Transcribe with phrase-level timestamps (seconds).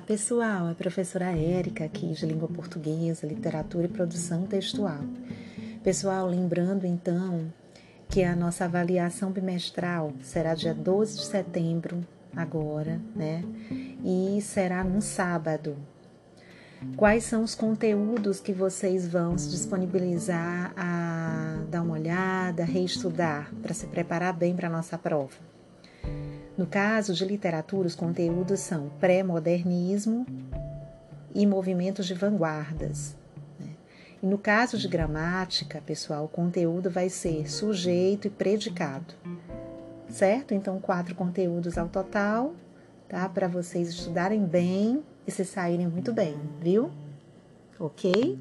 [0.00, 5.00] pessoal, é a professora Érica aqui de Língua Portuguesa, Literatura e Produção Textual.
[5.84, 7.52] Pessoal, lembrando então
[8.08, 12.04] que a nossa avaliação bimestral será dia 12 de setembro,
[12.34, 13.44] agora, né?
[14.04, 15.76] E será num sábado.
[16.96, 23.74] Quais são os conteúdos que vocês vão se disponibilizar a dar uma olhada, reestudar, para
[23.74, 25.36] se preparar bem para a nossa prova?
[26.56, 30.26] No caso de literatura, os conteúdos são pré-modernismo
[31.34, 33.16] e movimentos de vanguardas.
[33.58, 33.70] Né?
[34.22, 39.14] E no caso de gramática, pessoal, o conteúdo vai ser sujeito e predicado.
[40.08, 40.52] Certo?
[40.52, 42.52] Então, quatro conteúdos ao total,
[43.08, 43.28] tá?
[43.28, 46.90] Para vocês estudarem bem e se saírem muito bem, viu?
[47.78, 48.38] Ok?